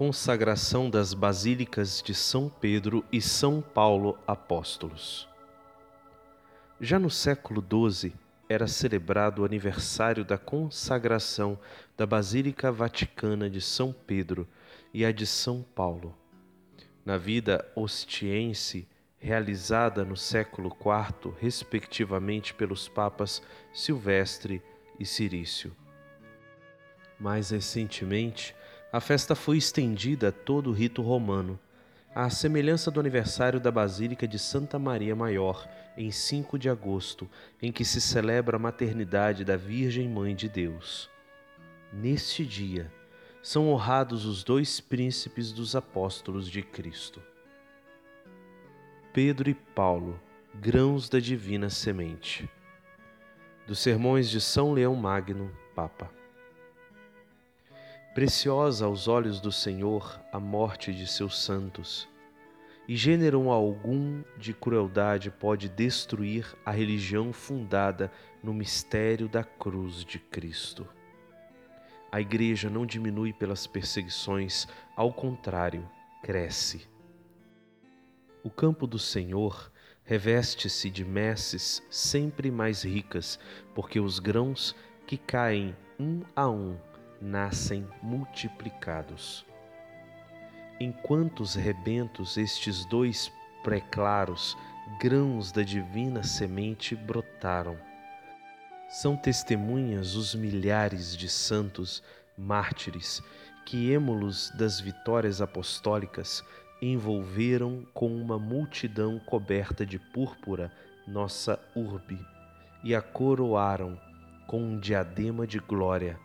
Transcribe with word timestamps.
Consagração 0.00 0.88
das 0.88 1.12
Basílicas 1.12 2.02
de 2.02 2.14
São 2.14 2.48
Pedro 2.48 3.04
e 3.12 3.20
São 3.20 3.60
Paulo 3.60 4.18
Apóstolos. 4.26 5.28
Já 6.80 6.98
no 6.98 7.10
século 7.10 7.62
XII 7.62 8.14
era 8.48 8.66
celebrado 8.66 9.42
o 9.42 9.44
aniversário 9.44 10.24
da 10.24 10.38
consagração 10.38 11.58
da 11.98 12.06
Basílica 12.06 12.72
Vaticana 12.72 13.50
de 13.50 13.60
São 13.60 13.92
Pedro 13.92 14.48
e 14.94 15.04
a 15.04 15.12
de 15.12 15.26
São 15.26 15.62
Paulo. 15.74 16.16
Na 17.04 17.18
vida 17.18 17.70
ostiense, 17.76 18.88
realizada 19.18 20.02
no 20.02 20.16
século 20.16 20.74
IV, 20.80 21.34
respectivamente 21.38 22.54
pelos 22.54 22.88
papas 22.88 23.42
Silvestre 23.70 24.62
e 24.98 25.04
Cirício. 25.04 25.76
Mais 27.18 27.50
recentemente, 27.50 28.56
a 28.92 29.00
festa 29.00 29.34
foi 29.34 29.56
estendida 29.56 30.28
a 30.28 30.32
todo 30.32 30.70
o 30.70 30.72
rito 30.72 31.00
romano, 31.00 31.58
à 32.12 32.28
semelhança 32.28 32.90
do 32.90 32.98
aniversário 32.98 33.60
da 33.60 33.70
Basílica 33.70 34.26
de 34.26 34.38
Santa 34.38 34.78
Maria 34.80 35.14
Maior, 35.14 35.68
em 35.96 36.10
5 36.10 36.58
de 36.58 36.68
agosto, 36.68 37.30
em 37.62 37.70
que 37.70 37.84
se 37.84 38.00
celebra 38.00 38.56
a 38.56 38.60
maternidade 38.60 39.44
da 39.44 39.56
Virgem 39.56 40.08
Mãe 40.08 40.34
de 40.34 40.48
Deus. 40.48 41.08
Neste 41.92 42.44
dia, 42.44 42.92
são 43.42 43.68
honrados 43.70 44.24
os 44.26 44.42
dois 44.42 44.80
príncipes 44.80 45.52
dos 45.52 45.76
apóstolos 45.76 46.48
de 46.48 46.62
Cristo. 46.62 47.22
Pedro 49.12 49.48
e 49.48 49.54
Paulo, 49.54 50.20
grãos 50.54 51.08
da 51.08 51.20
divina 51.20 51.70
semente. 51.70 52.50
Dos 53.66 53.78
sermões 53.78 54.28
de 54.28 54.40
São 54.40 54.72
Leão 54.72 54.96
Magno, 54.96 55.50
Papa. 55.74 56.19
Preciosa 58.12 58.86
aos 58.86 59.06
olhos 59.06 59.40
do 59.40 59.52
Senhor 59.52 60.20
a 60.32 60.40
morte 60.40 60.92
de 60.92 61.06
seus 61.06 61.40
santos, 61.40 62.08
e 62.88 62.96
gênero 62.96 63.48
algum 63.50 64.24
de 64.36 64.52
crueldade 64.52 65.30
pode 65.30 65.68
destruir 65.68 66.44
a 66.66 66.72
religião 66.72 67.32
fundada 67.32 68.10
no 68.42 68.52
mistério 68.52 69.28
da 69.28 69.44
cruz 69.44 70.04
de 70.04 70.18
Cristo. 70.18 70.88
A 72.10 72.20
Igreja 72.20 72.68
não 72.68 72.84
diminui 72.84 73.32
pelas 73.32 73.68
perseguições, 73.68 74.66
ao 74.96 75.12
contrário, 75.12 75.88
cresce. 76.20 76.88
O 78.42 78.50
campo 78.50 78.88
do 78.88 78.98
Senhor 78.98 79.70
reveste-se 80.02 80.90
de 80.90 81.04
messes 81.04 81.80
sempre 81.88 82.50
mais 82.50 82.82
ricas, 82.82 83.38
porque 83.72 84.00
os 84.00 84.18
grãos 84.18 84.74
que 85.06 85.16
caem 85.16 85.76
um 85.96 86.22
a 86.34 86.50
um 86.50 86.76
nascem 87.20 87.86
multiplicados. 88.02 89.44
Em 90.80 90.90
quantos 90.90 91.54
rebentos 91.54 92.36
estes 92.36 92.84
dois 92.86 93.30
pré-claros 93.62 94.56
grãos 94.98 95.52
da 95.52 95.62
divina 95.62 96.22
semente 96.22 96.96
brotaram. 96.96 97.76
São 98.88 99.16
testemunhas 99.16 100.14
os 100.14 100.34
milhares 100.34 101.16
de 101.16 101.28
santos 101.28 102.02
mártires 102.36 103.22
que, 103.66 103.92
êmulos 103.92 104.50
das 104.56 104.80
vitórias 104.80 105.40
apostólicas, 105.40 106.42
envolveram 106.82 107.86
com 107.92 108.08
uma 108.08 108.38
multidão 108.38 109.18
coberta 109.20 109.84
de 109.84 109.98
púrpura 109.98 110.72
nossa 111.06 111.60
urbe 111.76 112.18
e 112.82 112.94
a 112.94 113.02
coroaram 113.02 114.00
com 114.46 114.62
um 114.62 114.78
diadema 114.78 115.46
de 115.46 115.58
glória 115.58 116.18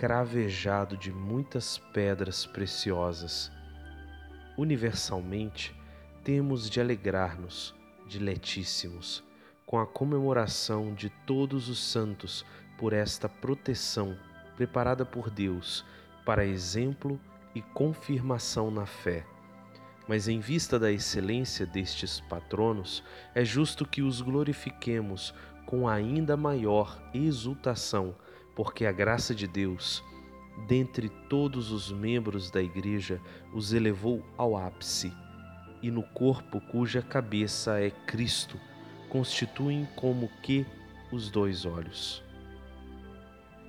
cravejado 0.00 0.96
de 0.96 1.12
muitas 1.12 1.76
pedras 1.76 2.46
preciosas. 2.46 3.52
Universalmente, 4.56 5.78
temos 6.24 6.70
de 6.70 6.80
alegrar-nos, 6.80 7.74
diletíssimos, 8.08 9.22
com 9.66 9.78
a 9.78 9.86
comemoração 9.86 10.94
de 10.94 11.10
todos 11.26 11.68
os 11.68 11.84
santos 11.84 12.46
por 12.78 12.94
esta 12.94 13.28
proteção 13.28 14.16
preparada 14.56 15.04
por 15.04 15.28
Deus 15.28 15.84
para 16.24 16.46
exemplo 16.46 17.20
e 17.54 17.60
confirmação 17.60 18.70
na 18.70 18.86
fé. 18.86 19.26
Mas 20.08 20.28
em 20.28 20.40
vista 20.40 20.78
da 20.78 20.90
excelência 20.90 21.66
destes 21.66 22.20
patronos, 22.20 23.04
é 23.34 23.44
justo 23.44 23.84
que 23.84 24.00
os 24.00 24.22
glorifiquemos 24.22 25.34
com 25.66 25.86
ainda 25.86 26.38
maior 26.38 26.98
exultação 27.12 28.14
porque 28.54 28.86
a 28.86 28.92
graça 28.92 29.34
de 29.34 29.46
Deus, 29.46 30.02
dentre 30.66 31.08
todos 31.28 31.70
os 31.72 31.90
membros 31.90 32.50
da 32.50 32.62
Igreja, 32.62 33.20
os 33.52 33.72
elevou 33.72 34.24
ao 34.36 34.56
ápice, 34.56 35.12
e 35.82 35.90
no 35.90 36.02
corpo 36.02 36.60
cuja 36.60 37.00
cabeça 37.00 37.80
é 37.80 37.90
Cristo, 37.90 38.60
constituem 39.08 39.88
como 39.96 40.28
que 40.42 40.66
os 41.10 41.30
dois 41.30 41.64
olhos. 41.64 42.22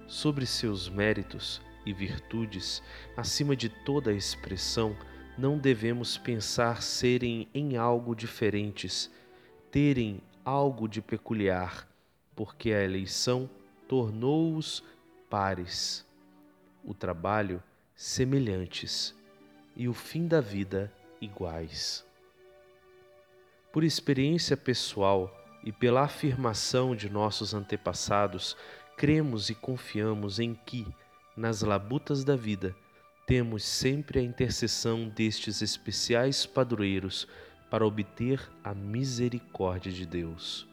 Sobre 0.08 0.46
seus 0.46 0.90
méritos 0.90 1.62
e 1.86 1.94
virtudes, 1.94 2.84
acima 3.16 3.56
de 3.56 3.70
toda 3.70 4.14
expressão, 4.14 4.96
não 5.38 5.58
devemos 5.58 6.18
pensar 6.18 6.82
serem 6.82 7.48
em 7.54 7.78
algo 7.78 8.14
diferentes, 8.14 9.10
terem 9.72 10.22
algo 10.44 10.88
de 10.88 11.02
peculiar, 11.02 11.88
porque 12.36 12.72
a 12.72 12.84
eleição 12.84 13.50
tornou-os 13.92 14.82
pares, 15.30 16.08
o 16.82 16.94
trabalho 16.94 17.62
semelhantes 17.94 19.14
e 19.76 19.90
o 19.90 19.94
fim 19.94 20.30
da 20.30 20.40
vida 20.40 20.90
iguais. 21.20 22.06
Por 23.70 23.84
experiência 23.84 24.56
pessoal 24.56 25.30
e 25.62 25.74
pela 25.74 26.04
afirmação 26.04 26.96
de 26.96 27.10
nossos 27.10 27.54
antepassados, 27.54 28.56
cremos 28.96 29.50
e 29.50 29.56
confiamos 29.56 30.40
em 30.40 30.56
que, 30.56 30.88
nas 31.36 31.62
labutas 31.62 32.24
da 32.24 32.38
vida, 32.38 32.74
temos 33.28 33.66
sempre 33.66 34.20
a 34.20 34.24
intercessão 34.24 35.10
destes 35.10 35.62
especiais 35.62 36.46
padroeiros 36.46 37.28
para 37.70 37.86
obter 37.86 38.42
a 38.64 38.74
misericórdia 38.74 39.92
de 39.92 40.06
Deus 40.06 40.71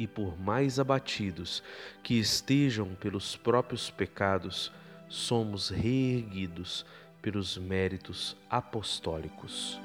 e 0.00 0.06
por 0.06 0.40
mais 0.40 0.78
abatidos 0.78 1.62
que 2.02 2.18
estejam 2.18 2.94
pelos 2.94 3.36
próprios 3.36 3.90
pecados, 3.90 4.72
somos 5.10 5.68
reerguidos 5.68 6.86
pelos 7.20 7.58
méritos 7.58 8.34
apostólicos. 8.48 9.78